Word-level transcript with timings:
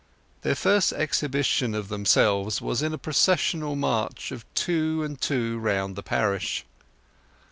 Their 0.41 0.55
first 0.55 0.93
exhibition 0.93 1.75
of 1.75 1.87
themselves 1.89 2.59
was 2.59 2.81
in 2.81 2.91
a 2.91 2.97
processional 2.97 3.75
march 3.75 4.31
of 4.31 4.51
two 4.55 5.03
and 5.03 5.21
two 5.21 5.59
round 5.59 5.95
the 5.95 6.01
parish. 6.01 6.65